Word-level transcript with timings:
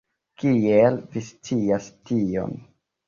Kiel 0.43 0.97
vi 1.13 1.23
scias 1.27 1.91
tion? 2.11 2.57